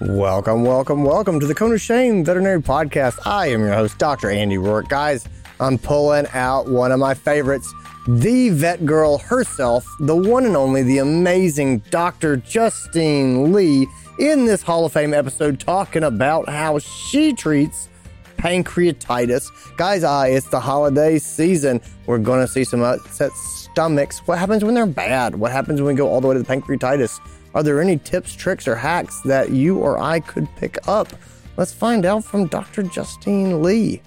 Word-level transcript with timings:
Welcome, 0.00 0.62
welcome, 0.62 1.02
welcome 1.02 1.40
to 1.40 1.46
the 1.46 1.56
Cone 1.56 1.72
of 1.72 1.80
Shame 1.80 2.24
Veterinary 2.24 2.62
Podcast. 2.62 3.18
I 3.26 3.48
am 3.48 3.62
your 3.62 3.74
host, 3.74 3.98
Dr. 3.98 4.30
Andy 4.30 4.54
Roark. 4.54 4.88
Guys, 4.88 5.28
I'm 5.58 5.76
pulling 5.76 6.28
out 6.34 6.68
one 6.68 6.92
of 6.92 7.00
my 7.00 7.14
favorites, 7.14 7.74
the 8.06 8.50
VetGirl 8.50 9.20
herself, 9.22 9.84
the 9.98 10.14
one 10.14 10.46
and 10.46 10.56
only, 10.56 10.84
the 10.84 10.98
amazing 10.98 11.78
Dr. 11.90 12.36
Justine 12.36 13.52
Lee, 13.52 13.88
in 14.20 14.44
this 14.44 14.62
Hall 14.62 14.84
of 14.84 14.92
Fame 14.92 15.12
episode, 15.12 15.58
talking 15.58 16.04
about 16.04 16.48
how 16.48 16.78
she 16.78 17.32
treats 17.32 17.88
pancreatitis. 18.36 19.50
Guys, 19.76 20.04
uh, 20.04 20.26
it's 20.28 20.48
the 20.48 20.60
holiday 20.60 21.18
season. 21.18 21.80
We're 22.06 22.18
going 22.18 22.40
to 22.40 22.46
see 22.46 22.62
some 22.62 22.82
upset 22.82 23.32
stomachs. 23.32 24.20
What 24.28 24.38
happens 24.38 24.62
when 24.62 24.74
they're 24.74 24.86
bad? 24.86 25.34
What 25.34 25.50
happens 25.50 25.80
when 25.80 25.94
we 25.94 25.98
go 25.98 26.08
all 26.08 26.20
the 26.20 26.28
way 26.28 26.34
to 26.34 26.42
the 26.42 26.46
pancreatitis? 26.46 27.18
Are 27.54 27.62
there 27.62 27.80
any 27.80 27.96
tips, 27.98 28.34
tricks, 28.34 28.68
or 28.68 28.76
hacks 28.76 29.20
that 29.22 29.50
you 29.50 29.78
or 29.78 29.98
I 29.98 30.20
could 30.20 30.48
pick 30.56 30.76
up? 30.86 31.08
Let's 31.56 31.72
find 31.72 32.04
out 32.04 32.24
from 32.24 32.46
Dr. 32.46 32.82
Justine 32.82 33.62
Lee. 33.62 34.02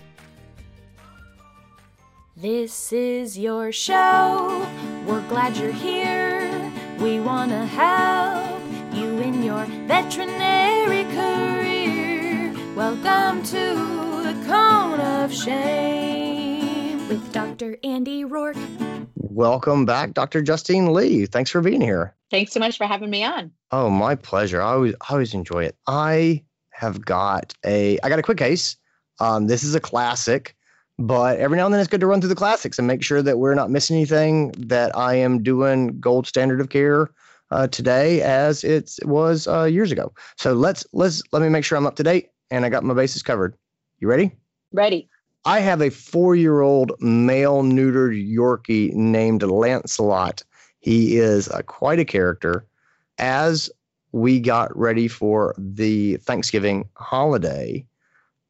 This 2.38 2.94
is 2.94 3.38
your 3.38 3.72
show. 3.72 4.66
We're 5.05 5.27
glad 5.27 5.58
you're 5.58 5.72
here. 5.72 6.72
We 7.00 7.20
want 7.20 7.52
to 7.52 7.66
help 7.66 8.62
you 8.94 9.20
in 9.20 9.44
your 9.44 9.66
veterinary 9.88 11.03
career. 11.14 12.53
Welcome 12.76 13.44
to 13.44 14.23
the 14.23 14.44
Cone 14.48 15.00
of 15.00 15.34
Shame 15.34 17.08
with 17.09 17.34
Dr. 17.34 17.78
Andy 17.84 18.23
Roark. 18.23 18.80
Welcome 19.34 19.85
back, 19.85 20.13
Dr. 20.13 20.41
Justine 20.41 20.91
Lee. 20.91 21.26
Thanks 21.26 21.49
for 21.49 21.62
being 21.62 21.80
here. 21.80 22.14
Thanks 22.31 22.52
so 22.52 22.59
much 22.59 22.78
for 22.78 22.86
having 22.86 23.09
me 23.09 23.23
on. 23.23 23.50
Oh, 23.72 23.89
my 23.89 24.14
pleasure. 24.16 24.61
I 24.61 24.73
always, 24.73 24.94
I 24.95 25.14
always 25.14 25.33
enjoy 25.33 25.64
it. 25.64 25.78
I 25.88 26.44
have 26.72 27.05
got 27.05 27.53
a, 27.66 27.97
I 28.03 28.09
got 28.09 28.20
a 28.20 28.23
quick 28.23 28.38
case. 28.38 28.75
Um, 29.22 29.47
this 29.47 29.64
is 29.64 29.73
a 29.73 29.80
classic, 29.80 30.53
but 31.00 31.39
every 31.39 31.55
now 31.55 31.64
and 31.64 31.73
then 31.73 31.80
it's 31.80 31.88
good 31.88 32.02
to 32.02 32.08
run 32.08 32.20
through 32.20 32.28
the 32.28 32.36
classics 32.36 32.78
and 32.78 32.89
make 32.89 33.03
sure 33.03 33.22
that 33.22 33.39
we're 33.39 33.55
not 33.55 33.70
missing 33.70 33.95
anything. 33.95 34.52
That 34.58 34.94
I 34.97 35.16
am 35.16 35.42
doing 35.42 35.98
gold 36.02 36.27
standard 36.27 36.59
of 36.59 36.67
care 36.67 37.09
uh, 37.52 37.67
today 37.67 38.22
as 38.23 38.66
it 38.66 38.92
was 39.03 39.48
uh, 39.48 39.64
years 39.64 39.94
ago. 39.94 40.11
So 40.39 40.52
let's 40.52 40.86
let's 40.92 41.23
let 41.31 41.42
me 41.42 41.48
make 41.48 41.64
sure 41.64 41.77
I'm 41.77 41.88
up 41.88 41.95
to 41.95 42.03
date 42.03 42.31
and 42.50 42.66
I 42.66 42.70
got 42.70 42.83
my 42.83 42.94
bases 42.94 43.23
covered. 43.23 43.55
You 44.00 44.09
ready? 44.09 44.36
Ready. 44.73 45.08
I 45.45 45.59
have 45.61 45.81
a 45.81 45.89
four 45.89 46.36
year 46.36 46.61
old 46.61 46.92
male 47.02 47.64
neutered 47.64 48.16
Yorkie 48.16 48.94
named 48.94 49.42
Lancelot. 49.42 50.44
He 50.80 51.17
is 51.17 51.50
uh, 51.50 51.61
quite 51.64 52.00
a 52.00 52.06
character. 52.06 52.66
As 53.17 53.70
we 54.11 54.39
got 54.39 54.75
ready 54.78 55.08
for 55.08 55.56
the 55.58 56.17
Thanksgiving 56.17 56.88
holiday, 56.95 57.86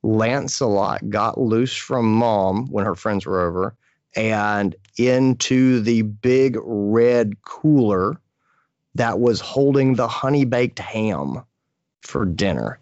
Lancelot 0.03 1.09
got 1.09 1.39
loose 1.39 1.75
from 1.75 2.13
mom 2.13 2.67
when 2.67 2.85
her 2.85 2.95
friends 2.95 3.25
were 3.25 3.41
over 3.41 3.75
and 4.15 4.75
into 4.97 5.79
the 5.81 6.01
big 6.01 6.57
red 6.61 7.41
cooler 7.43 8.19
that 8.95 9.19
was 9.19 9.39
holding 9.39 9.95
the 9.95 10.07
honey 10.07 10.43
baked 10.43 10.79
ham 10.79 11.43
for 12.01 12.25
dinner 12.25 12.81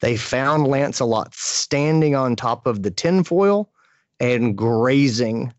they 0.00 0.16
found 0.16 0.66
Lancelot 0.66 1.34
standing 1.34 2.14
on 2.14 2.36
top 2.36 2.66
of 2.66 2.82
the 2.82 2.90
tinfoil 2.90 3.70
and 4.18 4.56
grazing 4.56 5.52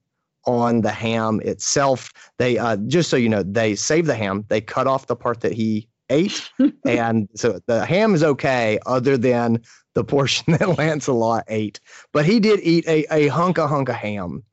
on 0.45 0.81
the 0.81 0.91
ham 0.91 1.39
itself. 1.43 2.11
They 2.37 2.57
uh, 2.57 2.77
just 2.87 3.09
so 3.09 3.17
you 3.17 3.29
know, 3.29 3.43
they 3.43 3.75
saved 3.75 4.07
the 4.07 4.15
ham. 4.15 4.45
They 4.49 4.61
cut 4.61 4.87
off 4.87 5.07
the 5.07 5.15
part 5.15 5.41
that 5.41 5.53
he 5.53 5.87
ate, 6.09 6.49
and 6.85 7.29
so 7.35 7.59
the 7.67 7.85
ham 7.85 8.15
is 8.15 8.23
okay, 8.23 8.79
other 8.85 9.17
than 9.17 9.61
the 9.93 10.03
portion 10.03 10.53
that 10.57 10.77
Lancelot 10.77 11.43
ate. 11.47 11.79
But 12.11 12.25
he 12.25 12.39
did 12.39 12.59
eat 12.61 12.87
a 12.87 13.05
a 13.11 13.27
hunk 13.27 13.57
of 13.57 13.69
hunk 13.69 13.89
of 13.89 13.95
ham. 13.95 14.43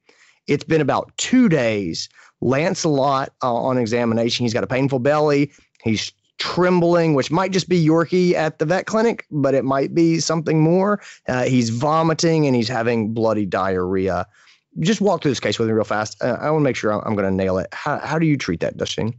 It's 0.46 0.64
been 0.64 0.80
about 0.80 1.16
two 1.16 1.48
days. 1.48 2.08
Lancelot 2.40 3.30
uh, 3.42 3.52
on 3.52 3.78
examination, 3.78 4.44
he's 4.44 4.54
got 4.54 4.64
a 4.64 4.68
painful 4.68 5.00
belly. 5.00 5.50
He's 5.82 6.12
trembling, 6.38 7.14
which 7.14 7.30
might 7.30 7.50
just 7.50 7.68
be 7.68 7.84
Yorkie 7.84 8.34
at 8.34 8.58
the 8.58 8.64
vet 8.64 8.86
clinic, 8.86 9.26
but 9.30 9.54
it 9.54 9.64
might 9.64 9.94
be 9.94 10.20
something 10.20 10.60
more. 10.60 11.00
Uh, 11.28 11.44
he's 11.44 11.70
vomiting 11.70 12.46
and 12.46 12.54
he's 12.54 12.68
having 12.68 13.12
bloody 13.12 13.44
diarrhea. 13.44 14.26
Just 14.80 15.00
walk 15.00 15.22
through 15.22 15.32
this 15.32 15.40
case 15.40 15.58
with 15.58 15.68
me 15.68 15.74
real 15.74 15.84
fast. 15.84 16.22
Uh, 16.22 16.38
I 16.40 16.50
want 16.50 16.62
to 16.62 16.64
make 16.64 16.76
sure 16.76 16.92
I'm, 16.92 17.00
I'm 17.04 17.14
going 17.14 17.28
to 17.28 17.34
nail 17.34 17.58
it. 17.58 17.68
How, 17.72 17.98
how 17.98 18.18
do 18.18 18.26
you 18.26 18.36
treat 18.36 18.60
that, 18.60 18.76
Justine? 18.76 19.14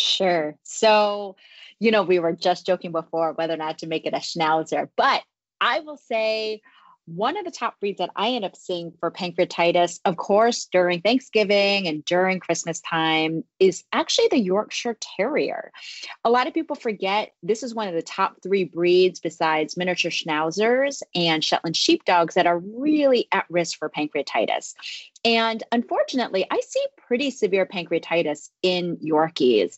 Sure. 0.00 0.56
So, 0.64 1.36
you 1.78 1.90
know, 1.90 2.02
we 2.02 2.18
were 2.18 2.32
just 2.32 2.66
joking 2.66 2.90
before 2.92 3.32
whether 3.32 3.54
or 3.54 3.58
not 3.58 3.78
to 3.78 3.86
make 3.86 4.06
it 4.06 4.14
a 4.14 4.18
schnauzer, 4.18 4.88
but 4.96 5.22
I 5.60 5.80
will 5.80 5.96
say 5.96 6.60
one 7.06 7.36
of 7.36 7.44
the 7.44 7.50
top 7.50 7.78
breeds 7.80 7.98
that 7.98 8.10
I 8.16 8.30
end 8.30 8.44
up 8.44 8.56
seeing 8.56 8.92
for 8.98 9.10
pancreatitis, 9.10 10.00
of 10.04 10.16
course, 10.16 10.66
during 10.72 11.00
Thanksgiving 11.00 11.86
and 11.86 12.04
during 12.04 12.40
Christmas 12.40 12.80
time, 12.80 13.44
is 13.60 13.84
actually 13.92 14.28
the 14.28 14.38
Yorkshire 14.38 14.96
Terrier. 15.00 15.70
A 16.24 16.30
lot 16.30 16.46
of 16.46 16.54
people 16.54 16.76
forget 16.76 17.32
this 17.42 17.62
is 17.62 17.74
one 17.74 17.88
of 17.88 17.94
the 17.94 18.02
top 18.02 18.42
three 18.42 18.64
breeds 18.64 19.20
besides 19.20 19.76
miniature 19.76 20.10
schnauzers 20.10 21.02
and 21.14 21.44
Shetland 21.44 21.76
sheepdogs 21.76 22.34
that 22.34 22.46
are 22.46 22.58
really 22.58 23.28
at 23.32 23.44
risk 23.50 23.78
for 23.78 23.90
pancreatitis. 23.90 24.74
And 25.24 25.62
unfortunately, 25.72 26.46
I 26.50 26.60
see 26.60 26.84
pretty 26.98 27.30
severe 27.30 27.64
pancreatitis 27.64 28.50
in 28.62 28.98
Yorkies. 28.98 29.76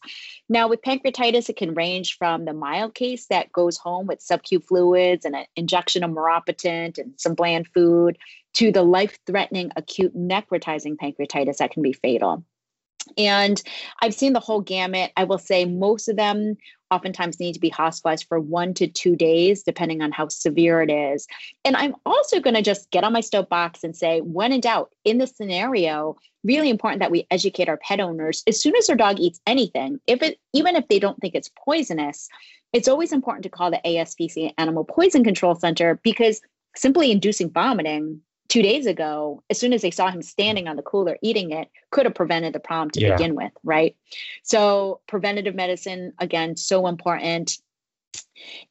Now, 0.49 0.67
with 0.69 0.83
pancreatitis, 0.83 1.49
it 1.49 1.57
can 1.57 1.75
range 1.75 2.19
from 2.19 2.45
the 2.45 2.53
mild 2.53 2.95
case 2.95 3.27
that 3.27 3.53
goes 3.53 3.79
home 3.79 4.07
with 4.07 4.27
subcu 4.27 4.65
fluids 4.65 5.25
and 5.25 5.37
an 5.37 5.47
injection 5.55 6.03
of 6.03 6.11
maropitant 6.11 6.99
and 6.99 7.13
some 7.17 7.35
bland 7.35 7.69
food 7.69 8.19
to 8.55 8.73
the 8.73 8.83
life 8.83 9.19
threatening 9.27 9.71
acute 9.77 10.17
necrotizing 10.17 10.97
pancreatitis 10.97 11.59
that 11.59 11.71
can 11.71 11.83
be 11.83 11.93
fatal. 11.93 12.45
And 13.17 13.63
I've 14.03 14.15
seen 14.15 14.33
the 14.33 14.41
whole 14.41 14.61
gamut. 14.61 15.13
I 15.17 15.25
will 15.25 15.39
say 15.39 15.65
most 15.65 16.09
of 16.09 16.17
them 16.17 16.57
oftentimes 16.91 17.41
need 17.41 17.55
to 17.55 17.61
be 17.61 17.69
hospitalized 17.69 18.27
for 18.29 18.39
one 18.39 18.75
to 18.75 18.87
two 18.87 19.17
days, 19.17 19.63
depending 19.63 20.03
on 20.03 20.13
how 20.13 20.29
severe 20.29 20.83
it 20.83 20.91
is. 20.91 21.27
And 21.65 21.77
I'm 21.77 21.95
also 22.05 22.41
going 22.41 22.55
to 22.55 22.63
just 22.63 22.91
get 22.91 23.05
on 23.05 23.13
my 23.13 23.21
soapbox 23.21 23.83
and 23.85 23.97
say, 23.97 24.21
when 24.21 24.53
in 24.53 24.61
doubt, 24.61 24.93
in 25.05 25.19
this 25.19 25.37
scenario, 25.37 26.17
really 26.45 26.71
important 26.71 27.01
that 27.01 27.11
we 27.11 27.27
educate 27.31 27.69
our 27.69 27.77
pet 27.77 28.01
owners 28.01 28.43
as 28.47 28.61
soon 28.61 28.77
as 28.77 28.87
their 28.87 28.97
dog 28.97 29.19
eats 29.19 29.41
anything, 29.47 30.01
if 30.07 30.23
it 30.23 30.39
even 30.53 30.77
if 30.77 30.87
they 30.89 30.99
don't 30.99 31.19
think 31.21 31.35
it's 31.35 31.51
poisonous, 31.65 32.29
it's 32.73 32.89
always 32.89 33.13
important 33.13 33.43
to 33.43 33.49
call 33.49 33.71
the 33.71 33.81
ASPC 33.85 34.53
Animal 34.59 34.85
Poison 34.85 35.25
Control 35.25 35.55
Center 35.55 36.01
because 36.03 36.41
simply 36.77 37.11
inducing 37.11 37.51
vomiting 37.51 38.21
two 38.49 38.63
days 38.63 38.87
ago, 38.87 39.43
as 39.51 39.59
soon 39.59 39.73
as 39.73 39.83
they 39.83 39.91
saw 39.91 40.11
him 40.11 40.23
standing 40.23 40.69
on 40.69 40.77
the 40.77 40.83
cooler 40.83 41.19
eating 41.23 41.51
it, 41.51 41.69
could 41.91 42.07
have 42.07 42.15
prevented 42.15 42.53
the 42.53 42.61
problem 42.61 42.91
to 42.91 43.01
yeah. 43.01 43.17
begin 43.17 43.35
with, 43.35 43.53
right? 43.65 43.97
So, 44.43 45.01
preventative 45.07 45.55
medicine, 45.55 46.13
again, 46.19 46.57
so 46.57 46.87
important. 46.87 47.59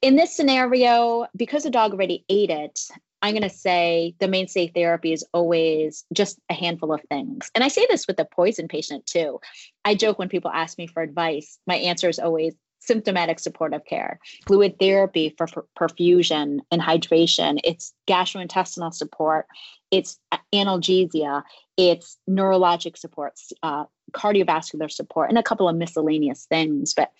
In 0.01 0.15
this 0.15 0.35
scenario, 0.35 1.27
because 1.35 1.63
the 1.63 1.69
dog 1.69 1.93
already 1.93 2.23
ate 2.29 2.49
it, 2.49 2.79
I'm 3.21 3.33
going 3.33 3.41
to 3.41 3.49
say 3.49 4.13
the 4.19 4.27
mainstay 4.27 4.67
therapy 4.67 5.11
is 5.11 5.25
always 5.33 6.05
just 6.13 6.39
a 6.49 6.53
handful 6.53 6.93
of 6.93 7.01
things. 7.09 7.49
And 7.55 7.63
I 7.63 7.69
say 7.69 7.87
this 7.89 8.05
with 8.05 8.19
a 8.19 8.25
poison 8.25 8.67
patient 8.67 9.07
too. 9.07 9.39
I 9.83 9.95
joke 9.95 10.19
when 10.19 10.29
people 10.29 10.51
ask 10.51 10.77
me 10.77 10.85
for 10.85 11.01
advice, 11.01 11.57
my 11.65 11.75
answer 11.75 12.07
is 12.07 12.19
always 12.19 12.53
symptomatic 12.79 13.39
supportive 13.39 13.85
care, 13.85 14.19
fluid 14.45 14.77
therapy 14.79 15.33
for 15.37 15.47
perfusion 15.77 16.59
and 16.71 16.81
hydration, 16.81 17.59
it's 17.63 17.93
gastrointestinal 18.07 18.93
support, 18.93 19.47
it's 19.91 20.19
analgesia, 20.53 21.43
it's 21.77 22.17
neurologic 22.29 22.97
support, 22.97 23.39
uh, 23.63 23.85
cardiovascular 24.11 24.91
support, 24.91 25.29
and 25.29 25.37
a 25.37 25.43
couple 25.43 25.67
of 25.67 25.75
miscellaneous 25.75 26.45
things. 26.45 26.93
But 26.93 27.11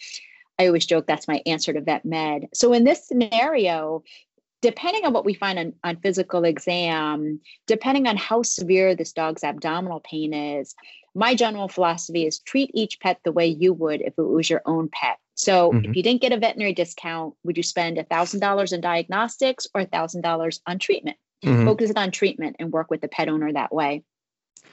I 0.59 0.67
always 0.67 0.85
joke 0.85 1.05
that's 1.07 1.27
my 1.27 1.41
answer 1.45 1.73
to 1.73 1.81
vet 1.81 2.05
med. 2.05 2.47
So 2.53 2.71
in 2.73 2.83
this 2.83 3.05
scenario, 3.05 4.03
depending 4.61 5.05
on 5.05 5.13
what 5.13 5.25
we 5.25 5.33
find 5.33 5.59
on, 5.59 5.73
on 5.83 5.97
physical 5.97 6.43
exam, 6.43 7.39
depending 7.67 8.07
on 8.07 8.17
how 8.17 8.41
severe 8.41 8.95
this 8.95 9.11
dog's 9.11 9.43
abdominal 9.43 9.99
pain 9.99 10.33
is, 10.33 10.75
my 11.13 11.35
general 11.35 11.67
philosophy 11.67 12.25
is 12.25 12.39
treat 12.39 12.71
each 12.73 12.99
pet 12.99 13.19
the 13.23 13.31
way 13.31 13.47
you 13.47 13.73
would 13.73 14.01
if 14.01 14.13
it 14.17 14.23
was 14.23 14.49
your 14.49 14.61
own 14.65 14.89
pet. 14.91 15.17
So 15.35 15.71
mm-hmm. 15.71 15.89
if 15.89 15.95
you 15.95 16.03
didn't 16.03 16.21
get 16.21 16.31
a 16.31 16.37
veterinary 16.37 16.73
discount, 16.73 17.35
would 17.43 17.57
you 17.57 17.63
spend 17.63 17.97
$1,000 17.97 18.73
in 18.73 18.81
diagnostics 18.81 19.67
or 19.73 19.85
$1,000 19.85 20.59
on 20.65 20.79
treatment? 20.79 21.17
Mm-hmm. 21.43 21.65
Focus 21.65 21.89
it 21.91 21.97
on 21.97 22.11
treatment 22.11 22.55
and 22.59 22.71
work 22.71 22.89
with 22.89 23.01
the 23.01 23.07
pet 23.07 23.29
owner 23.29 23.51
that 23.51 23.73
way. 23.73 24.03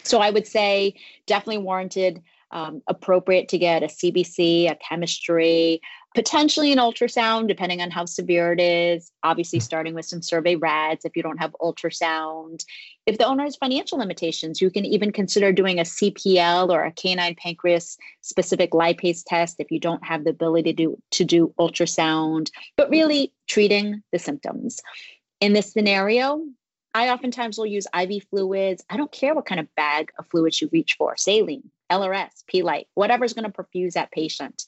So 0.05 0.20
I 0.20 0.31
would 0.31 0.47
say 0.47 0.94
definitely 1.26 1.59
warranted, 1.59 2.23
um, 2.53 2.82
appropriate 2.87 3.49
to 3.49 3.59
get 3.59 3.82
a 3.82 3.87
CBC, 3.87 4.70
a 4.70 4.76
chemistry, 4.76 5.81
potentially 6.14 6.73
an 6.73 6.79
ultrasound, 6.79 7.49
depending 7.49 7.81
on 7.81 7.91
how 7.91 8.05
severe 8.05 8.53
it 8.53 8.61
is. 8.61 9.11
Obviously, 9.23 9.59
mm-hmm. 9.59 9.64
starting 9.64 9.94
with 9.94 10.05
some 10.05 10.23
survey 10.23 10.56
rads 10.56 11.05
if 11.05 11.17
you 11.17 11.23
don't 11.23 11.38
have 11.38 11.56
ultrasound. 11.61 12.64
If 13.04 13.19
the 13.19 13.26
owner 13.26 13.43
has 13.43 13.56
financial 13.56 13.99
limitations, 13.99 14.60
you 14.60 14.70
can 14.70 14.84
even 14.84 15.10
consider 15.10 15.52
doing 15.52 15.81
a 15.81 15.82
CPL 15.82 16.70
or 16.70 16.84
a 16.84 16.93
canine 16.93 17.34
pancreas 17.34 17.99
specific 18.20 18.70
lipase 18.70 19.25
test 19.26 19.56
if 19.58 19.72
you 19.72 19.81
don't 19.81 20.04
have 20.04 20.22
the 20.22 20.31
ability 20.31 20.72
to 20.72 20.84
do, 20.84 21.02
to 21.10 21.25
do 21.25 21.54
ultrasound, 21.58 22.50
but 22.76 22.90
really 22.90 23.32
treating 23.49 24.02
the 24.12 24.20
symptoms. 24.20 24.81
In 25.40 25.52
this 25.52 25.72
scenario, 25.72 26.44
I 26.94 27.08
oftentimes 27.08 27.58
will 27.58 27.66
use 27.66 27.88
IV 27.99 28.25
fluids. 28.31 28.84
I 28.88 28.96
don't 28.96 29.10
care 29.10 29.34
what 29.34 29.46
kind 29.46 29.60
of 29.60 29.75
bag 29.75 30.12
of 30.19 30.26
fluids 30.31 30.60
you 30.60 30.69
reach 30.72 30.94
for 30.96 31.16
saline, 31.16 31.70
LRS, 31.90 32.46
P-Lyte, 32.46 32.87
whatever's 32.94 33.32
going 33.32 33.50
to 33.50 33.50
perfuse 33.50 33.94
that 33.94 34.12
patient. 34.12 34.64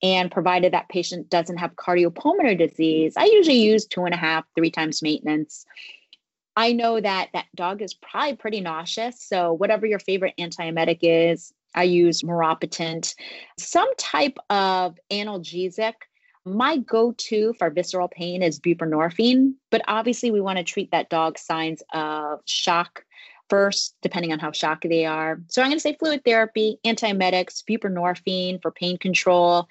And 0.00 0.30
provided 0.30 0.72
that 0.72 0.88
patient 0.88 1.28
doesn't 1.28 1.56
have 1.56 1.74
cardiopulmonary 1.74 2.56
disease, 2.56 3.14
I 3.16 3.24
usually 3.24 3.60
use 3.60 3.84
two 3.84 4.04
and 4.04 4.14
a 4.14 4.16
half, 4.16 4.44
three 4.54 4.70
times 4.70 5.02
maintenance. 5.02 5.66
I 6.58 6.72
know 6.72 7.00
that 7.00 7.28
that 7.34 7.46
dog 7.54 7.82
is 7.82 7.94
probably 7.94 8.34
pretty 8.34 8.60
nauseous. 8.60 9.22
So, 9.22 9.52
whatever 9.52 9.86
your 9.86 10.00
favorite 10.00 10.34
antiemetic 10.40 10.98
is, 11.02 11.52
I 11.72 11.84
use 11.84 12.24
maropitant, 12.24 13.14
some 13.56 13.94
type 13.94 14.38
of 14.50 14.98
analgesic. 15.08 15.92
My 16.44 16.78
go 16.78 17.12
to 17.12 17.54
for 17.60 17.70
visceral 17.70 18.08
pain 18.08 18.42
is 18.42 18.58
buprenorphine, 18.58 19.52
but 19.70 19.82
obviously, 19.86 20.32
we 20.32 20.40
want 20.40 20.58
to 20.58 20.64
treat 20.64 20.90
that 20.90 21.10
dog's 21.10 21.42
signs 21.42 21.80
of 21.92 22.40
shock 22.44 23.04
first, 23.48 23.94
depending 24.02 24.32
on 24.32 24.40
how 24.40 24.50
shocky 24.50 24.88
they 24.88 25.06
are. 25.06 25.40
So 25.46 25.62
I'm 25.62 25.68
going 25.68 25.76
to 25.78 25.80
say 25.80 25.96
fluid 25.96 26.24
therapy, 26.24 26.80
antiemetics, 26.84 27.62
buprenorphine 27.70 28.60
for 28.60 28.72
pain 28.72 28.98
control. 28.98 29.68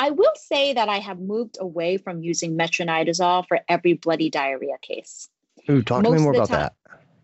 I 0.00 0.10
will 0.10 0.32
say 0.34 0.72
that 0.72 0.88
I 0.88 0.98
have 0.98 1.20
moved 1.20 1.58
away 1.60 1.96
from 1.96 2.24
using 2.24 2.58
metronidazole 2.58 3.46
for 3.46 3.60
every 3.68 3.92
bloody 3.92 4.30
diarrhea 4.30 4.78
case. 4.82 5.28
Ooh, 5.70 5.82
talk 5.82 6.04
to 6.04 6.10
me 6.10 6.18
more 6.18 6.32
about 6.32 6.48
time, 6.48 6.58
that. 6.60 6.74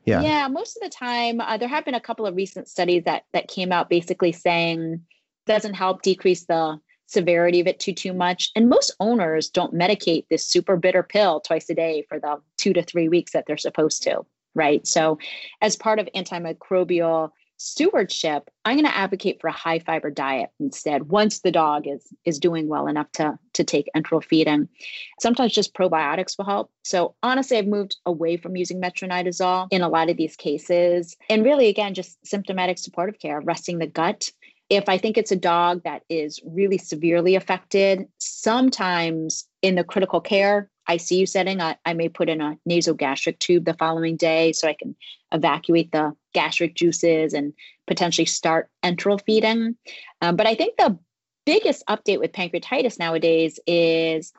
Yeah. 0.04 0.22
Yeah, 0.22 0.48
most 0.48 0.76
of 0.76 0.82
the 0.82 0.88
time, 0.88 1.40
uh, 1.40 1.56
there 1.56 1.69
have 1.69 1.84
been 1.84 1.94
a 1.94 2.00
couple 2.00 2.26
of 2.26 2.34
recent 2.34 2.69
studies 2.69 3.04
that 3.04 3.25
that 3.32 3.48
came 3.48 3.72
out 3.72 3.90
basically 3.90 4.32
saying 4.32 5.04
doesn't 5.46 5.75
help 5.75 6.02
decrease 6.02 6.44
the 6.44 6.81
severity 7.06 7.60
of 7.60 7.66
it 7.66 7.81
too 7.81 7.92
too 7.92 8.12
much. 8.12 8.50
And 8.54 8.69
most 8.69 8.94
owners 9.00 9.50
don't 9.50 9.75
medicate 9.75 10.26
this 10.31 10.46
super 10.46 10.76
bitter 10.76 11.02
pill 11.02 11.40
twice 11.40 11.69
a 11.69 11.75
day 11.75 12.04
for 12.08 12.19
the 12.19 12.40
two 12.56 12.72
to 12.72 12.82
three 12.82 13.08
weeks 13.08 13.32
that 13.32 13.44
they're 13.46 13.56
supposed 13.56 14.02
to 14.04 14.25
right? 14.54 14.87
So, 14.87 15.19
as 15.60 15.76
part 15.76 15.98
of 15.98 16.08
antimicrobial 16.14 17.31
stewardship, 17.60 18.48
I'm 18.64 18.76
going 18.76 18.86
to 18.86 18.96
advocate 18.96 19.38
for 19.38 19.48
a 19.48 19.52
high 19.52 19.80
fiber 19.80 20.10
diet 20.10 20.48
instead. 20.58 21.10
Once 21.10 21.40
the 21.40 21.50
dog 21.50 21.86
is 21.86 22.08
is 22.24 22.38
doing 22.38 22.68
well 22.68 22.86
enough 22.86 23.12
to 23.12 23.38
to 23.52 23.64
take 23.64 23.90
enteral 23.94 24.24
feeding, 24.24 24.68
sometimes 25.20 25.52
just 25.52 25.74
probiotics 25.74 26.38
will 26.38 26.46
help. 26.46 26.70
So 26.84 27.14
honestly, 27.22 27.58
I've 27.58 27.66
moved 27.66 27.98
away 28.06 28.38
from 28.38 28.56
using 28.56 28.80
metronidazole 28.80 29.68
in 29.70 29.82
a 29.82 29.90
lot 29.90 30.08
of 30.08 30.16
these 30.16 30.36
cases, 30.36 31.16
and 31.28 31.44
really 31.44 31.68
again 31.68 31.92
just 31.92 32.26
symptomatic 32.26 32.78
supportive 32.78 33.20
care, 33.20 33.40
resting 33.40 33.78
the 33.78 33.86
gut. 33.86 34.30
If 34.70 34.88
I 34.88 34.96
think 34.96 35.18
it's 35.18 35.32
a 35.32 35.36
dog 35.36 35.82
that 35.84 36.02
is 36.08 36.40
really 36.44 36.78
severely 36.78 37.34
affected, 37.34 38.06
sometimes 38.18 39.46
in 39.60 39.74
the 39.74 39.84
critical 39.84 40.20
care 40.20 40.70
ICU 40.88 41.28
setting, 41.28 41.60
I, 41.60 41.76
I 41.84 41.92
may 41.92 42.08
put 42.08 42.28
in 42.28 42.40
a 42.40 42.56
nasogastric 42.68 43.38
tube 43.38 43.64
the 43.64 43.74
following 43.74 44.16
day 44.16 44.52
so 44.52 44.66
I 44.66 44.74
can 44.74 44.96
evacuate 45.32 45.92
the 45.92 46.14
gastric 46.32 46.74
juices 46.74 47.34
and 47.34 47.52
potentially 47.86 48.26
start 48.26 48.68
enteral 48.84 49.20
feeding. 49.24 49.76
Um, 50.22 50.36
but 50.36 50.46
I 50.46 50.54
think 50.54 50.76
the 50.76 50.98
biggest 51.46 51.84
update 51.88 52.20
with 52.20 52.32
pancreatitis 52.32 52.98
nowadays 52.98 53.58
is 53.66 54.32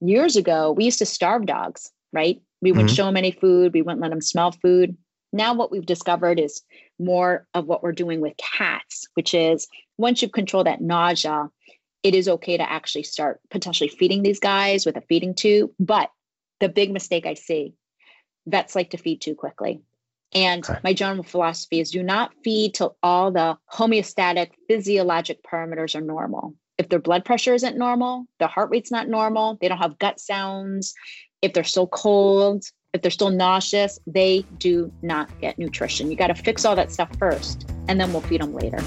years 0.00 0.36
ago, 0.36 0.72
we 0.72 0.84
used 0.84 0.98
to 0.98 1.06
starve 1.06 1.46
dogs, 1.46 1.90
right? 2.12 2.40
We 2.60 2.72
wouldn't 2.72 2.90
mm-hmm. 2.90 2.96
show 2.96 3.06
them 3.06 3.16
any 3.16 3.30
food, 3.30 3.72
we 3.72 3.82
wouldn't 3.82 4.02
let 4.02 4.10
them 4.10 4.20
smell 4.20 4.52
food. 4.52 4.96
Now, 5.32 5.54
what 5.54 5.70
we've 5.70 5.86
discovered 5.86 6.40
is 6.40 6.62
more 6.98 7.46
of 7.54 7.66
what 7.66 7.82
we're 7.82 7.92
doing 7.92 8.20
with 8.20 8.36
cats, 8.38 9.06
which 9.14 9.34
is 9.34 9.68
once 9.98 10.22
you 10.22 10.28
control 10.28 10.64
that 10.64 10.80
nausea, 10.80 11.50
it 12.02 12.14
is 12.14 12.28
okay 12.28 12.56
to 12.56 12.70
actually 12.70 13.02
start 13.02 13.40
potentially 13.50 13.88
feeding 13.88 14.22
these 14.22 14.40
guys 14.40 14.86
with 14.86 14.96
a 14.96 15.02
feeding 15.02 15.34
tube. 15.34 15.70
But 15.78 16.10
the 16.60 16.68
big 16.68 16.90
mistake 16.90 17.26
I 17.26 17.34
see 17.34 17.74
vets 18.46 18.74
like 18.74 18.90
to 18.90 18.96
feed 18.96 19.20
too 19.20 19.34
quickly. 19.34 19.82
And 20.34 20.68
okay. 20.68 20.78
my 20.84 20.92
general 20.92 21.22
philosophy 21.22 21.80
is 21.80 21.90
do 21.90 22.02
not 22.02 22.32
feed 22.44 22.74
till 22.74 22.96
all 23.02 23.30
the 23.30 23.56
homeostatic 23.72 24.50
physiologic 24.68 25.40
parameters 25.42 25.94
are 25.94 26.00
normal. 26.00 26.54
If 26.76 26.90
their 26.90 26.98
blood 26.98 27.24
pressure 27.24 27.54
isn't 27.54 27.76
normal, 27.76 28.26
their 28.38 28.48
heart 28.48 28.70
rate's 28.70 28.92
not 28.92 29.08
normal, 29.08 29.58
they 29.60 29.68
don't 29.68 29.78
have 29.78 29.98
gut 29.98 30.20
sounds, 30.20 30.94
if 31.42 31.52
they're 31.52 31.64
still 31.64 31.88
cold, 31.88 32.64
if 32.94 33.02
they're 33.02 33.10
still 33.10 33.30
nauseous, 33.30 33.98
they 34.06 34.44
do 34.58 34.92
not 35.02 35.28
get 35.40 35.58
nutrition. 35.58 36.10
You 36.10 36.16
got 36.16 36.28
to 36.28 36.34
fix 36.34 36.64
all 36.64 36.76
that 36.76 36.92
stuff 36.92 37.10
first, 37.18 37.68
and 37.88 38.00
then 38.00 38.12
we'll 38.12 38.22
feed 38.22 38.40
them 38.40 38.54
later. 38.54 38.78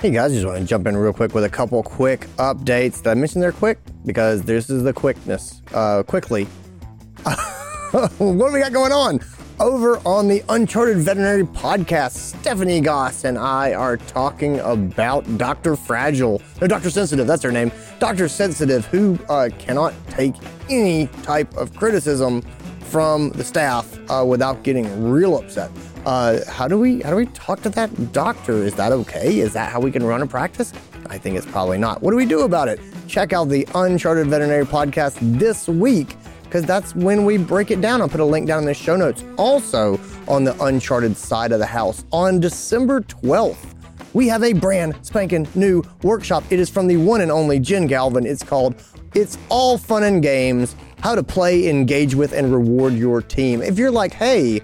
Hey 0.00 0.10
guys, 0.10 0.32
just 0.32 0.46
want 0.46 0.58
to 0.58 0.64
jump 0.64 0.86
in 0.86 0.96
real 0.96 1.12
quick 1.12 1.34
with 1.34 1.44
a 1.44 1.48
couple 1.48 1.82
quick 1.82 2.20
updates. 2.36 2.98
Did 2.98 3.08
I 3.08 3.14
mention 3.14 3.40
they're 3.40 3.52
quick? 3.52 3.78
Because 4.06 4.42
this 4.42 4.70
is 4.70 4.84
the 4.84 4.92
quickness. 4.92 5.60
Uh, 5.72 6.02
quickly. 6.04 6.44
what 7.90 8.18
do 8.18 8.52
we 8.52 8.60
got 8.60 8.72
going 8.72 8.92
on? 8.92 9.20
Over 9.60 10.00
on 10.06 10.28
the 10.28 10.44
Uncharted 10.50 10.98
Veterinary 10.98 11.42
Podcast, 11.42 12.12
Stephanie 12.12 12.80
Goss 12.80 13.24
and 13.24 13.36
I 13.36 13.72
are 13.72 13.96
talking 13.96 14.60
about 14.60 15.36
Dr. 15.36 15.74
Fragile. 15.74 16.40
No, 16.60 16.68
Dr. 16.68 16.90
Sensitive, 16.90 17.26
that's 17.26 17.42
her 17.42 17.50
name. 17.50 17.72
Dr. 17.98 18.28
Sensitive, 18.28 18.86
who 18.86 19.18
uh, 19.28 19.48
cannot 19.58 19.94
take 20.10 20.34
any 20.70 21.08
type 21.24 21.52
of 21.56 21.74
criticism 21.74 22.42
from 22.82 23.30
the 23.30 23.42
staff 23.42 23.98
uh, 24.08 24.24
without 24.24 24.62
getting 24.62 25.10
real 25.10 25.36
upset. 25.36 25.72
Uh, 26.06 26.38
how 26.48 26.68
do 26.68 26.78
we 26.78 27.00
how 27.02 27.10
do 27.10 27.16
we 27.16 27.26
talk 27.26 27.60
to 27.62 27.68
that 27.70 28.12
doctor? 28.12 28.62
Is 28.62 28.76
that 28.76 28.92
okay? 28.92 29.40
Is 29.40 29.54
that 29.54 29.72
how 29.72 29.80
we 29.80 29.90
can 29.90 30.04
run 30.04 30.22
a 30.22 30.26
practice? 30.26 30.72
I 31.10 31.18
think 31.18 31.36
it's 31.36 31.46
probably 31.46 31.78
not. 31.78 32.00
What 32.00 32.12
do 32.12 32.16
we 32.16 32.26
do 32.26 32.42
about 32.42 32.68
it? 32.68 32.78
Check 33.08 33.32
out 33.32 33.48
the 33.48 33.66
Uncharted 33.74 34.28
Veterinary 34.28 34.66
Podcast 34.66 35.16
this 35.20 35.66
week 35.66 36.14
because 36.48 36.64
that's 36.64 36.94
when 36.94 37.26
we 37.26 37.36
break 37.36 37.70
it 37.70 37.82
down. 37.82 38.00
I'll 38.00 38.08
put 38.08 38.20
a 38.20 38.24
link 38.24 38.46
down 38.46 38.60
in 38.60 38.64
the 38.64 38.74
show 38.74 38.96
notes. 38.96 39.22
Also, 39.36 40.00
on 40.26 40.44
the 40.44 40.60
Uncharted 40.64 41.14
side 41.14 41.52
of 41.52 41.58
the 41.58 41.66
house, 41.66 42.04
on 42.10 42.40
December 42.40 43.02
12th, 43.02 43.74
we 44.14 44.26
have 44.28 44.42
a 44.42 44.54
brand 44.54 44.96
spanking 45.02 45.46
new 45.54 45.82
workshop. 46.02 46.42
It 46.48 46.58
is 46.58 46.70
from 46.70 46.86
the 46.86 46.96
one 46.96 47.20
and 47.20 47.30
only 47.30 47.58
Jen 47.58 47.86
Galvin. 47.86 48.24
It's 48.24 48.42
called 48.42 48.82
It's 49.14 49.36
All 49.50 49.76
Fun 49.76 50.04
and 50.04 50.22
Games 50.22 50.74
How 51.00 51.14
to 51.14 51.22
Play, 51.22 51.68
Engage 51.68 52.14
with, 52.14 52.32
and 52.32 52.50
Reward 52.50 52.94
Your 52.94 53.20
Team. 53.20 53.60
If 53.60 53.78
you're 53.78 53.90
like, 53.90 54.14
hey, 54.14 54.62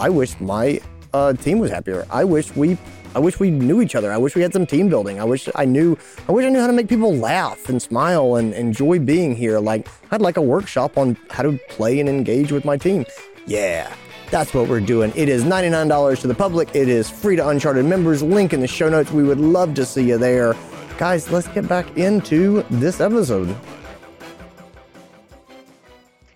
I 0.00 0.08
wish 0.08 0.40
my 0.40 0.80
uh, 1.12 1.34
team 1.34 1.58
was 1.58 1.70
happier. 1.70 2.06
I 2.10 2.24
wish 2.24 2.56
we 2.56 2.78
I 3.16 3.18
wish 3.18 3.40
we 3.40 3.50
knew 3.50 3.80
each 3.80 3.94
other. 3.94 4.12
I 4.12 4.18
wish 4.18 4.36
we 4.36 4.42
had 4.42 4.52
some 4.52 4.66
team 4.66 4.90
building. 4.90 5.18
I 5.18 5.24
wish 5.24 5.48
I 5.54 5.64
knew 5.64 5.96
I 6.28 6.32
wish 6.32 6.44
I 6.44 6.50
knew 6.50 6.60
how 6.60 6.66
to 6.66 6.72
make 6.74 6.86
people 6.86 7.16
laugh 7.16 7.70
and 7.70 7.80
smile 7.80 8.36
and 8.36 8.52
enjoy 8.52 8.98
being 8.98 9.34
here. 9.34 9.58
Like 9.58 9.88
I'd 10.10 10.20
like 10.20 10.36
a 10.36 10.42
workshop 10.42 10.98
on 10.98 11.16
how 11.30 11.42
to 11.42 11.58
play 11.70 11.98
and 11.98 12.10
engage 12.10 12.52
with 12.52 12.66
my 12.66 12.76
team. 12.76 13.06
Yeah. 13.46 13.90
That's 14.30 14.52
what 14.52 14.68
we're 14.68 14.80
doing. 14.80 15.14
It 15.16 15.30
is 15.30 15.44
$99 15.44 16.20
to 16.20 16.26
the 16.26 16.34
public. 16.34 16.68
It 16.74 16.90
is 16.90 17.08
free 17.08 17.36
to 17.36 17.48
Uncharted 17.48 17.86
members. 17.86 18.22
Link 18.22 18.52
in 18.52 18.60
the 18.60 18.66
show 18.66 18.90
notes. 18.90 19.10
We 19.10 19.22
would 19.22 19.40
love 19.40 19.72
to 19.76 19.86
see 19.86 20.06
you 20.06 20.18
there. 20.18 20.54
Guys, 20.98 21.30
let's 21.30 21.48
get 21.48 21.66
back 21.66 21.96
into 21.96 22.64
this 22.68 23.00
episode. 23.00 23.56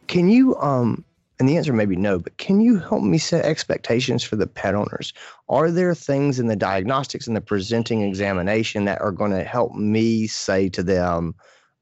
Can 0.07 0.31
you 0.31 0.57
um 0.57 1.05
and 1.41 1.49
the 1.49 1.57
answer 1.57 1.73
may 1.73 1.87
be 1.87 1.97
no, 1.97 2.19
but 2.19 2.37
can 2.37 2.61
you 2.61 2.79
help 2.79 3.03
me 3.03 3.17
set 3.17 3.47
expectations 3.47 4.23
for 4.23 4.37
the 4.37 4.47
pet 4.47 4.75
owners? 4.75 5.15
Are 5.49 5.71
there 5.71 5.95
things 5.95 6.39
in 6.39 6.49
the 6.49 6.55
diagnostics 6.55 7.27
and 7.27 7.35
the 7.35 7.41
presenting 7.41 8.03
examination 8.03 8.85
that 8.85 9.01
are 9.01 9.11
going 9.11 9.31
to 9.31 9.43
help 9.43 9.75
me 9.75 10.27
say 10.27 10.69
to 10.69 10.83
them, 10.83 11.35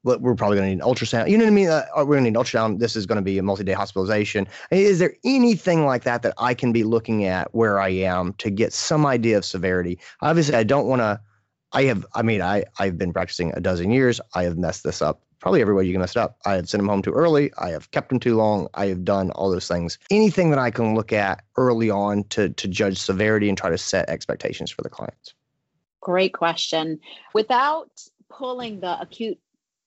"Look, 0.05 0.21
we're 0.21 0.35
probably 0.35 0.57
going 0.57 0.69
to 0.69 0.75
need 0.75 0.81
an 0.81 0.89
ultrasound. 0.89 1.29
You 1.29 1.37
know 1.37 1.43
what 1.43 1.51
I 1.51 1.53
mean? 1.53 1.67
Uh, 1.67 1.85
we're 1.97 2.05
going 2.05 2.23
to 2.23 2.31
need 2.31 2.37
an 2.37 2.43
ultrasound. 2.43 2.79
This 2.79 2.95
is 2.95 3.05
going 3.05 3.17
to 3.17 3.21
be 3.21 3.37
a 3.37 3.43
multi-day 3.43 3.73
hospitalization. 3.73 4.47
Is 4.71 4.97
there 4.97 5.13
anything 5.25 5.85
like 5.85 6.03
that 6.03 6.21
that 6.21 6.35
I 6.37 6.53
can 6.53 6.71
be 6.71 6.85
looking 6.85 7.25
at 7.25 7.53
where 7.53 7.81
I 7.81 7.89
am 7.89 8.33
to 8.35 8.49
get 8.49 8.71
some 8.71 9.05
idea 9.05 9.37
of 9.37 9.43
severity? 9.43 9.99
Obviously, 10.21 10.55
I 10.55 10.63
don't 10.63 10.87
want 10.87 11.01
to. 11.01 11.19
I 11.73 11.83
have. 11.83 12.05
I 12.15 12.21
mean, 12.21 12.41
I 12.41 12.63
I've 12.79 12.97
been 12.97 13.11
practicing 13.11 13.51
a 13.53 13.59
dozen 13.59 13.91
years. 13.91 14.21
I 14.33 14.43
have 14.43 14.57
messed 14.57 14.85
this 14.85 15.01
up 15.01 15.21
probably 15.39 15.61
every 15.61 15.73
way 15.73 15.85
you 15.85 15.93
can 15.93 16.01
mess 16.01 16.11
it 16.11 16.17
up. 16.17 16.37
I 16.45 16.53
have 16.53 16.69
sent 16.69 16.79
them 16.79 16.89
home 16.89 17.01
too 17.01 17.13
early. 17.13 17.51
I 17.57 17.69
have 17.69 17.89
kept 17.91 18.09
them 18.09 18.19
too 18.19 18.35
long. 18.35 18.67
I 18.73 18.87
have 18.87 19.03
done 19.03 19.31
all 19.31 19.49
those 19.49 19.67
things. 19.67 19.97
Anything 20.11 20.49
that 20.51 20.59
I 20.59 20.71
can 20.71 20.95
look 20.95 21.13
at 21.13 21.43
early 21.57 21.89
on 21.89 22.23
to 22.25 22.49
to 22.49 22.67
judge 22.67 22.99
severity 22.99 23.49
and 23.49 23.57
try 23.57 23.69
to 23.69 23.77
set 23.77 24.09
expectations 24.09 24.71
for 24.71 24.81
the 24.81 24.89
clients. 24.89 25.33
Great 26.01 26.33
question. 26.33 26.99
Without 27.33 27.89
pulling 28.29 28.79
the 28.79 28.99
acute 28.99 29.37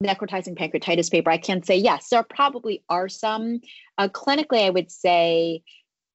necrotizing 0.02 0.56
pancreatitis 0.56 1.10
paper, 1.10 1.30
I 1.30 1.38
can 1.38 1.62
say 1.62 1.76
yes, 1.76 2.08
there 2.08 2.22
probably 2.22 2.82
are 2.88 3.08
some. 3.08 3.60
Uh, 3.98 4.08
clinically, 4.08 4.64
I 4.66 4.70
would 4.70 4.90
say 4.90 5.62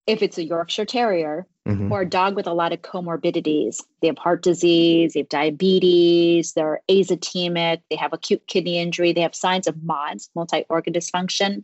if 0.08 0.24
it's 0.24 0.38
a 0.38 0.44
Yorkshire 0.44 0.86
Terrier 0.86 1.46
mm-hmm. 1.68 1.92
or 1.92 2.02
a 2.02 2.10
dog 2.10 2.36
with 2.36 2.48
a 2.48 2.54
lot 2.54 2.72
of 2.72 2.82
comorbidities, 2.82 3.84
they 4.02 4.08
have 4.08 4.18
heart 4.18 4.42
disease, 4.42 5.14
they 5.14 5.20
have 5.20 5.30
diabetes, 5.30 6.54
they're 6.54 6.82
azotemic, 6.90 7.82
they 7.90 7.98
have 7.98 8.14
acute 8.14 8.48
kidney 8.48 8.80
injury, 8.80 9.12
they 9.12 9.22
have 9.22 9.36
signs 9.36 9.68
of 9.68 9.84
MODS, 9.84 10.30
multi 10.34 10.66
organ 10.70 10.94
dysfunction, 10.94 11.64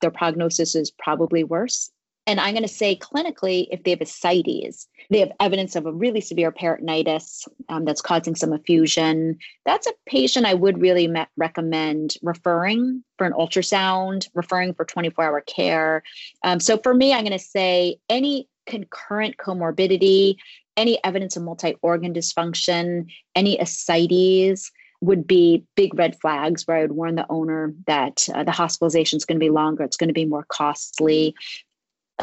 their 0.00 0.10
prognosis 0.10 0.74
is 0.74 0.90
probably 0.90 1.44
worse. 1.44 1.90
And 2.26 2.38
I'm 2.38 2.52
going 2.52 2.62
to 2.62 2.68
say 2.68 2.96
clinically, 2.96 3.66
if 3.70 3.82
they 3.82 3.90
have 3.90 4.00
ascites, 4.00 4.86
they 5.10 5.18
have 5.18 5.32
evidence 5.40 5.74
of 5.74 5.86
a 5.86 5.92
really 5.92 6.20
severe 6.20 6.52
peritonitis 6.52 7.48
um, 7.68 7.84
that's 7.84 8.00
causing 8.00 8.36
some 8.36 8.52
effusion, 8.52 9.38
that's 9.66 9.88
a 9.88 9.92
patient 10.06 10.46
I 10.46 10.54
would 10.54 10.80
really 10.80 11.08
me- 11.08 11.26
recommend 11.36 12.14
referring 12.22 13.02
for 13.18 13.26
an 13.26 13.32
ultrasound, 13.32 14.28
referring 14.34 14.74
for 14.74 14.84
24 14.84 15.24
hour 15.24 15.40
care. 15.40 16.02
Um, 16.44 16.60
so 16.60 16.78
for 16.78 16.94
me, 16.94 17.12
I'm 17.12 17.24
going 17.24 17.32
to 17.32 17.44
say 17.44 17.96
any 18.08 18.48
concurrent 18.66 19.36
comorbidity, 19.38 20.36
any 20.76 21.02
evidence 21.02 21.36
of 21.36 21.42
multi 21.42 21.74
organ 21.82 22.14
dysfunction, 22.14 23.06
any 23.34 23.58
ascites, 23.58 24.70
would 25.00 25.26
be 25.26 25.64
big 25.74 25.92
red 25.98 26.16
flags 26.20 26.64
where 26.64 26.76
I 26.76 26.82
would 26.82 26.92
warn 26.92 27.16
the 27.16 27.26
owner 27.28 27.74
that 27.88 28.28
uh, 28.32 28.44
the 28.44 28.52
hospitalization 28.52 29.16
is 29.16 29.24
going 29.24 29.36
to 29.36 29.44
be 29.44 29.50
longer, 29.50 29.82
it's 29.82 29.96
going 29.96 30.08
to 30.08 30.14
be 30.14 30.24
more 30.24 30.46
costly. 30.48 31.34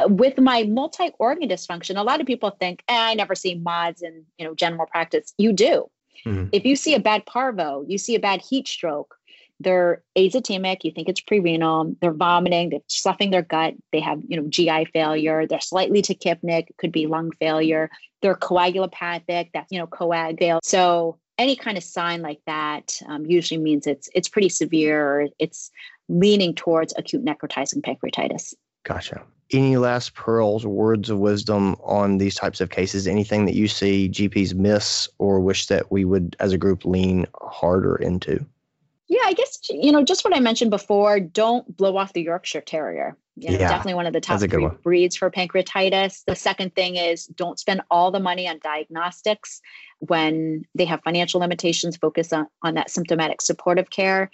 With 0.06 0.38
my 0.38 0.62
multi-organ 0.64 1.48
dysfunction, 1.48 1.98
a 1.98 2.02
lot 2.02 2.20
of 2.20 2.26
people 2.26 2.50
think, 2.50 2.82
eh, 2.88 2.96
I 2.96 3.14
never 3.14 3.34
see 3.34 3.56
MODS 3.56 4.02
in 4.02 4.24
you 4.38 4.46
know 4.46 4.54
general 4.54 4.86
practice. 4.86 5.34
You 5.36 5.52
do. 5.52 5.90
Mm-hmm. 6.26 6.48
If 6.52 6.64
you 6.64 6.76
see 6.76 6.94
a 6.94 7.00
bad 7.00 7.26
parvo, 7.26 7.84
you 7.86 7.98
see 7.98 8.14
a 8.14 8.20
bad 8.20 8.42
heat 8.42 8.68
stroke, 8.68 9.16
they're 9.60 10.02
azotemic, 10.16 10.84
you 10.84 10.90
think 10.90 11.08
it's 11.08 11.20
prerenal, 11.20 11.94
they're 12.00 12.12
vomiting, 12.12 12.70
they're 12.70 12.80
sloughing 12.88 13.30
their 13.30 13.42
gut, 13.42 13.74
they 13.92 14.00
have, 14.00 14.20
you 14.26 14.40
know, 14.40 14.48
GI 14.48 14.86
failure, 14.86 15.46
they're 15.46 15.60
slightly 15.60 16.02
tachypneic, 16.02 16.68
could 16.78 16.92
be 16.92 17.06
lung 17.06 17.30
failure, 17.38 17.90
they're 18.22 18.34
coagulopathic, 18.34 19.50
that's, 19.52 19.70
you 19.70 19.78
know, 19.78 19.86
coag 19.86 20.38
fail. 20.38 20.60
So 20.62 21.18
any 21.38 21.56
kind 21.56 21.76
of 21.76 21.84
sign 21.84 22.22
like 22.22 22.40
that 22.46 23.00
um, 23.06 23.24
usually 23.24 23.60
means 23.60 23.86
it's 23.86 24.08
it's 24.14 24.28
pretty 24.28 24.50
severe. 24.50 25.28
It's 25.38 25.70
leaning 26.08 26.54
towards 26.54 26.92
acute 26.98 27.24
necrotizing 27.24 27.80
pancreatitis. 27.80 28.52
Gotcha. 28.84 29.22
Any 29.52 29.76
last 29.76 30.14
pearls, 30.14 30.64
or 30.64 30.68
words 30.68 31.10
of 31.10 31.18
wisdom 31.18 31.74
on 31.82 32.18
these 32.18 32.34
types 32.34 32.60
of 32.60 32.70
cases? 32.70 33.06
Anything 33.06 33.46
that 33.46 33.54
you 33.54 33.66
see 33.68 34.08
GPs 34.08 34.54
miss 34.54 35.08
or 35.18 35.40
wish 35.40 35.66
that 35.66 35.90
we 35.90 36.04
would, 36.04 36.36
as 36.38 36.52
a 36.52 36.58
group, 36.58 36.84
lean 36.84 37.26
harder 37.34 37.96
into? 37.96 38.44
Yeah, 39.10 39.22
I 39.24 39.32
guess 39.32 39.58
you 39.68 39.90
know 39.90 40.04
just 40.04 40.24
what 40.24 40.36
I 40.36 40.38
mentioned 40.38 40.70
before. 40.70 41.18
Don't 41.18 41.76
blow 41.76 41.96
off 41.96 42.12
the 42.12 42.22
Yorkshire 42.22 42.60
Terrier. 42.60 43.16
You 43.34 43.50
know, 43.50 43.58
yeah, 43.58 43.68
definitely 43.68 43.94
one 43.94 44.06
of 44.06 44.12
the 44.12 44.20
top 44.20 44.38
three 44.38 44.62
one. 44.62 44.78
breeds 44.84 45.16
for 45.16 45.32
pancreatitis. 45.32 46.24
The 46.26 46.36
second 46.36 46.76
thing 46.76 46.94
is 46.94 47.26
don't 47.26 47.58
spend 47.58 47.80
all 47.90 48.12
the 48.12 48.20
money 48.20 48.46
on 48.46 48.60
diagnostics 48.62 49.60
when 49.98 50.64
they 50.76 50.84
have 50.84 51.02
financial 51.02 51.40
limitations. 51.40 51.96
Focus 51.96 52.32
on, 52.32 52.46
on 52.62 52.74
that 52.74 52.88
symptomatic 52.88 53.42
supportive 53.42 53.90
care. 53.90 54.30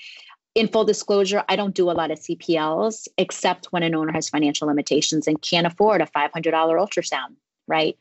In 0.56 0.68
full 0.68 0.86
disclosure, 0.86 1.44
I 1.50 1.54
don't 1.54 1.74
do 1.74 1.90
a 1.90 1.92
lot 1.92 2.10
of 2.10 2.18
CPLs 2.18 3.08
except 3.18 3.66
when 3.72 3.82
an 3.82 3.94
owner 3.94 4.10
has 4.12 4.30
financial 4.30 4.66
limitations 4.66 5.28
and 5.28 5.40
can't 5.42 5.66
afford 5.66 6.00
a 6.00 6.06
$500 6.06 6.30
ultrasound, 6.32 7.36
right? 7.68 7.94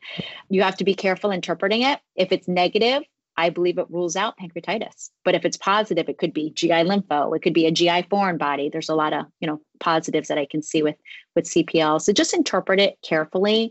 You 0.48 0.62
have 0.62 0.76
to 0.78 0.84
be 0.84 0.94
careful 0.94 1.30
interpreting 1.30 1.82
it. 1.82 2.00
If 2.14 2.32
it's 2.32 2.48
negative, 2.48 3.02
I 3.36 3.50
believe 3.50 3.76
it 3.76 3.90
rules 3.90 4.16
out 4.16 4.38
pancreatitis. 4.38 5.10
But 5.22 5.34
if 5.34 5.44
it's 5.44 5.58
positive, 5.58 6.08
it 6.08 6.16
could 6.16 6.32
be 6.32 6.50
GI 6.50 6.70
lympho, 6.70 7.36
it 7.36 7.42
could 7.42 7.52
be 7.52 7.66
a 7.66 7.70
GI 7.70 8.06
foreign 8.08 8.38
body. 8.38 8.70
There's 8.70 8.88
a 8.88 8.94
lot 8.94 9.12
of, 9.12 9.26
you 9.38 9.46
know, 9.46 9.60
positives 9.78 10.28
that 10.28 10.38
I 10.38 10.46
can 10.46 10.62
see 10.62 10.82
with 10.82 10.96
with 11.34 11.44
CPL. 11.44 12.00
So 12.00 12.14
just 12.14 12.32
interpret 12.32 12.80
it 12.80 12.96
carefully. 13.02 13.70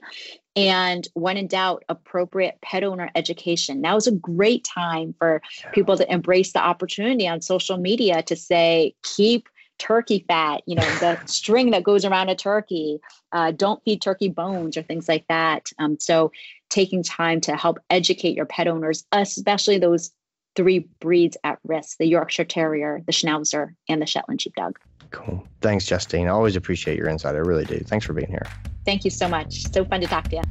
And 0.56 1.08
when 1.14 1.38
in 1.38 1.48
doubt, 1.48 1.84
appropriate 1.90 2.60
pet 2.62 2.84
owner 2.84 3.10
education. 3.16 3.82
Now 3.82 3.98
is 3.98 4.08
a 4.08 4.12
great 4.12 4.64
time 4.64 5.14
for 5.18 5.42
people 5.74 5.98
to 5.98 6.12
embrace 6.12 6.54
the 6.54 6.64
opportunity 6.64 7.28
on 7.28 7.42
social 7.42 7.78
media 7.78 8.24
to 8.24 8.36
say, 8.36 8.96
keep 9.04 9.50
turkey 9.78 10.24
fat, 10.28 10.62
you 10.66 10.76
know, 10.76 10.96
the 11.00 11.20
string 11.26 11.72
that 11.72 11.84
goes 11.84 12.06
around 12.06 12.30
a 12.30 12.36
turkey. 12.36 13.00
Uh, 13.32 13.52
don't 13.52 13.84
feed 13.84 14.02
turkey 14.02 14.30
bones 14.30 14.78
or 14.78 14.84
things 14.84 15.10
like 15.10 15.26
that. 15.28 15.70
Um, 15.80 15.98
so, 16.00 16.32
taking 16.70 17.04
time 17.04 17.42
to 17.42 17.56
help 17.56 17.78
educate 17.90 18.36
your 18.36 18.46
pet 18.46 18.68
owners, 18.68 19.06
especially 19.12 19.78
those 19.78 20.12
three 20.56 20.88
breeds 21.00 21.38
at 21.44 21.60
risk 21.64 21.98
the 21.98 22.08
Yorkshire 22.08 22.46
Terrier, 22.46 23.02
the 23.06 23.12
Schnauzer, 23.12 23.76
and 23.88 24.02
the 24.02 24.06
Shetland 24.06 24.42
Sheepdog. 24.42 24.80
Cool. 25.16 25.48
Thanks, 25.62 25.86
Justine. 25.86 26.28
I 26.28 26.32
always 26.32 26.58
appreciate 26.58 26.98
your 26.98 27.08
insight. 27.08 27.36
I 27.36 27.40
really 27.40 27.64
do. 27.64 27.80
Thanks 27.80 28.06
for 28.06 28.12
being 28.12 28.28
here. 28.28 28.46
Thank 28.86 29.06
you 29.06 29.12
so 29.12 29.30
much. 29.30 29.64
So 29.72 29.86
fun 29.86 30.02
to 30.02 30.08
talk 30.08 30.28
to 30.28 30.36
you. 30.36 30.42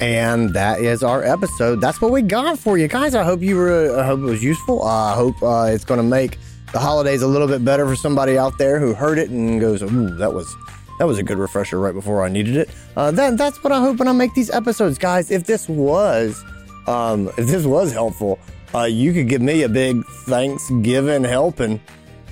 And 0.00 0.52
that 0.54 0.80
is 0.80 1.04
our 1.04 1.22
episode. 1.22 1.80
That's 1.80 2.00
what 2.00 2.10
we 2.10 2.22
got 2.22 2.58
for 2.58 2.76
you 2.76 2.88
guys. 2.88 3.14
I 3.14 3.22
hope 3.22 3.40
you 3.40 3.54
were. 3.54 3.98
I 3.98 4.04
hope 4.04 4.18
it 4.18 4.24
was 4.24 4.42
useful. 4.42 4.82
I 4.82 5.14
hope 5.14 5.40
uh, 5.42 5.70
it's 5.70 5.84
going 5.84 5.98
to 5.98 6.06
make 6.06 6.38
the 6.72 6.80
holidays 6.80 7.22
a 7.22 7.26
little 7.26 7.46
bit 7.46 7.64
better 7.64 7.86
for 7.86 7.94
somebody 7.94 8.36
out 8.36 8.58
there 8.58 8.80
who 8.80 8.94
heard 8.94 9.18
it 9.18 9.30
and 9.30 9.60
goes, 9.60 9.80
"Ooh, 9.82 10.14
that 10.16 10.32
was 10.32 10.52
that 10.98 11.06
was 11.06 11.18
a 11.18 11.22
good 11.22 11.38
refresher 11.38 11.78
right 11.78 11.94
before 11.94 12.24
I 12.24 12.28
needed 12.28 12.56
it." 12.56 12.70
Uh, 12.96 13.12
that 13.12 13.38
that's 13.38 13.62
what 13.62 13.72
I 13.72 13.80
hope 13.80 13.98
when 13.98 14.08
I 14.08 14.12
make 14.12 14.34
these 14.34 14.50
episodes, 14.50 14.98
guys. 14.98 15.30
If 15.30 15.44
this 15.44 15.68
was, 15.68 16.44
um, 16.86 17.28
if 17.38 17.46
this 17.46 17.64
was 17.64 17.92
helpful, 17.92 18.38
uh, 18.74 18.84
you 18.84 19.12
could 19.12 19.28
give 19.28 19.40
me 19.40 19.62
a 19.62 19.68
big 19.68 20.04
Thanksgiving 20.26 21.24
helping 21.24 21.80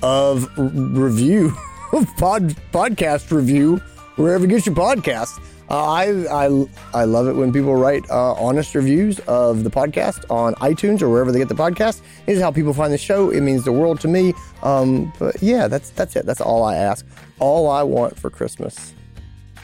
of 0.01 0.47
review, 0.57 1.55
of 1.93 2.07
pod 2.17 2.55
podcast 2.71 3.31
review 3.31 3.77
wherever 4.15 4.43
you 4.43 4.49
get 4.49 4.65
your 4.65 4.75
podcasts. 4.75 5.39
Uh, 5.69 5.83
I, 5.83 6.45
I 6.45 6.65
I 6.93 7.03
love 7.03 7.27
it 7.27 7.33
when 7.33 7.51
people 7.51 7.75
write 7.75 8.09
uh, 8.09 8.33
honest 8.33 8.73
reviews 8.73 9.19
of 9.21 9.65
the 9.65 9.69
podcast 9.69 10.29
on 10.31 10.55
iTunes 10.55 11.01
or 11.01 11.09
wherever 11.09 11.31
they 11.31 11.39
get 11.39 11.49
the 11.49 11.55
podcast. 11.55 12.01
It 12.25 12.33
is 12.33 12.41
how 12.41 12.51
people 12.51 12.73
find 12.73 12.93
the 12.93 12.97
show. 12.97 13.31
It 13.31 13.41
means 13.41 13.65
the 13.65 13.73
world 13.73 13.99
to 14.01 14.07
me. 14.07 14.33
Um, 14.63 15.11
but 15.19 15.41
yeah, 15.41 15.67
that's 15.67 15.89
that's 15.89 16.15
it. 16.15 16.25
That's 16.25 16.39
all 16.39 16.63
I 16.63 16.75
ask. 16.75 17.05
All 17.39 17.69
I 17.69 17.83
want 17.83 18.17
for 18.17 18.29
Christmas 18.29 18.93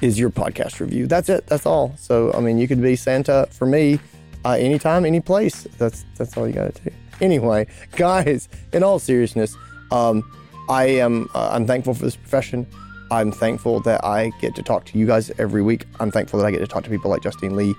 is 0.02 0.20
your 0.20 0.30
podcast 0.30 0.82
review. 0.82 1.08
That's 1.08 1.30
it. 1.30 1.48
That's 1.48 1.66
all. 1.66 1.96
So 1.98 2.34
I 2.34 2.42
mean, 2.42 2.58
you 2.58 2.68
could 2.68 2.82
be 2.82 2.98
Santa 2.98 3.48
for 3.52 3.66
me 3.66 4.00
uh, 4.44 4.52
anytime, 4.52 5.06
any 5.06 5.22
place. 5.22 5.64
That's 5.78 6.04
that's 6.18 6.36
all 6.36 6.48
you 6.48 6.54
got 6.54 6.76
to 6.76 6.84
do. 6.84 6.92
Anyway, 7.22 7.68
guys, 7.96 8.50
in 8.74 8.84
all 8.84 9.00
seriousness, 9.00 9.56
um, 9.92 10.24
I 10.70 10.86
am 10.86 11.30
uh, 11.34 11.50
I'm 11.52 11.66
thankful 11.68 11.94
for 11.94 12.04
this 12.04 12.16
profession. 12.16 12.68
I'm 13.12 13.32
thankful 13.32 13.80
that 13.82 14.04
I 14.04 14.32
get 14.42 14.56
to 14.56 14.64
talk 14.64 14.86
to 14.86 14.98
you 14.98 15.06
guys 15.06 15.32
every 15.38 15.62
week. 15.62 15.86
I'm 16.00 16.10
thankful 16.10 16.40
that 16.40 16.46
I 16.46 16.52
get 16.52 16.60
to 16.60 16.68
talk 16.68 16.84
to 16.86 16.90
people 16.90 17.12
like 17.12 17.22
Justine 17.22 17.56
Lee. 17.56 17.76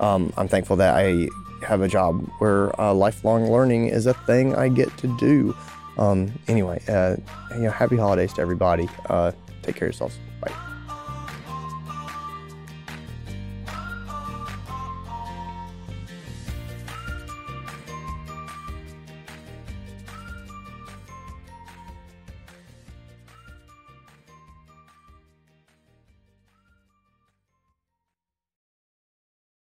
Um, 0.00 0.32
I'm 0.36 0.48
thankful 0.48 0.76
that 0.76 0.94
I 0.94 1.28
have 1.66 1.82
a 1.82 1.88
job 1.88 2.26
where 2.38 2.78
uh, 2.80 2.94
lifelong 2.94 3.50
learning 3.50 3.88
is 3.88 4.06
a 4.06 4.14
thing 4.14 4.54
I 4.54 4.68
get 4.68 4.96
to 4.98 5.16
do. 5.18 5.54
Um, 5.98 6.32
anyway, 6.46 6.80
uh, 6.88 7.16
you 7.54 7.62
know, 7.62 7.70
happy 7.70 7.96
holidays 7.96 8.32
to 8.34 8.40
everybody. 8.40 8.88
Uh, 9.10 9.32
take 9.62 9.74
care 9.74 9.88
of 9.88 9.92
yourselves. 9.92 10.18
Bye. 10.40 10.67